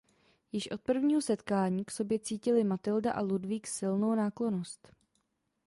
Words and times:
Již 0.51 0.71
od 0.71 0.81
prvního 0.81 1.21
setkání 1.21 1.85
k 1.85 1.91
sobě 1.91 2.19
cítili 2.19 2.63
Matylda 2.63 3.11
a 3.13 3.21
Ludvík 3.21 3.67
silnou 3.67 4.15
náklonnost. 4.15 4.91